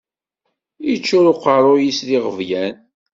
Iččuṛ 0.93 1.25
uqeṛṛuy-is 1.31 1.99
d 2.07 2.09
iɣeblan 2.17 2.75